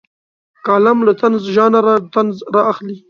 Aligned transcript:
کالم 0.65 0.97
له 1.07 1.13
طنز 1.21 1.41
ژانره 1.55 1.93
طنز 2.13 2.37
رااخلي. 2.55 2.97